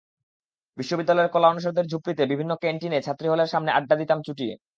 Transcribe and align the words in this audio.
বিশ্ববিদ্যালয়ের 0.77 1.33
কলা 1.33 1.47
অনুষদের 1.49 1.89
ঝুপড়িতে, 1.91 2.23
বিভিন্ন 2.25 2.51
ক্যানটিনে, 2.55 2.99
ছাত্রী 3.01 3.27
হলের 3.29 3.51
সামনে 3.53 3.71
আড্ডা 3.71 3.95
দিতাম 3.97 4.19
চুটিয়ে। 4.27 4.53